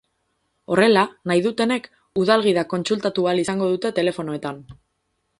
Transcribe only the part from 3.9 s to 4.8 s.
telefonoetan.